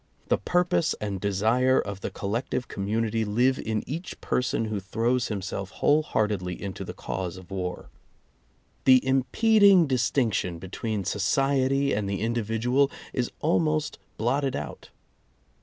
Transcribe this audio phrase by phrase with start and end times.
[0.29, 5.27] The purpose and desire of the col lective community live in each person who throws
[5.27, 7.75] himself whole heartedly into the cause of war.
[7.75, 7.91] [i 4 6]
[8.85, 14.89] The impeding distinction between society and the individual is almost blotted out.